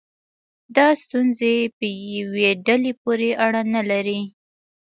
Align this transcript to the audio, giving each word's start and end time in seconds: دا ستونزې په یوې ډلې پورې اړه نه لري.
دا 0.75 0.87
ستونزې 1.01 1.55
په 1.77 1.85
یوې 2.17 2.49
ډلې 2.67 2.91
پورې 3.01 3.29
اړه 3.45 3.61
نه 3.73 3.81
لري. 3.89 4.21